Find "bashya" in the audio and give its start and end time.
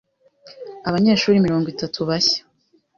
2.09-2.41